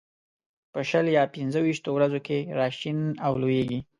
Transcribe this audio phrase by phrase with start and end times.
[0.73, 3.79] په شل یا پنځه ويشتو ورځو کې را شین او لوېږي.